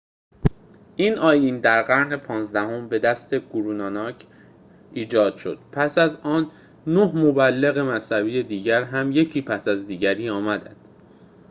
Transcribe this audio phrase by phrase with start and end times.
[0.95, 5.59] این آیین در قرن پانزدهم به دست گورو ناناک 1539- 1469 ایجاد شد.
[5.71, 6.51] پس از آن،
[6.87, 10.85] نه مبلغ مذهبی دیگر هم یکی پس از دیگری آمدند